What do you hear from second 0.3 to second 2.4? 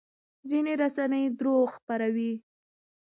ځینې رسنۍ درواغ خپروي.